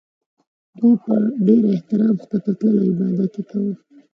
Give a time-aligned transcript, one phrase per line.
[0.77, 1.13] دوی په
[1.45, 3.73] ډېر احترام ښکته تلل او عبادت یې کاوه.